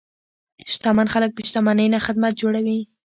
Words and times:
شتمن 0.71 1.07
خلک 1.13 1.31
د 1.35 1.39
شتمنۍ 1.47 1.87
نه 1.93 1.99
خدمت 2.05 2.33
جوړوي. 2.41 2.79